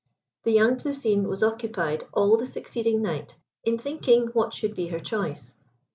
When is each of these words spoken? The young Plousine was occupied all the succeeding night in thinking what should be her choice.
The 0.45 0.51
young 0.51 0.77
Plousine 0.77 1.27
was 1.27 1.43
occupied 1.43 2.05
all 2.11 2.35
the 2.35 2.47
succeeding 2.47 3.03
night 3.03 3.35
in 3.63 3.77
thinking 3.77 4.29
what 4.29 4.51
should 4.51 4.73
be 4.75 4.87
her 4.87 4.99
choice. 4.99 5.57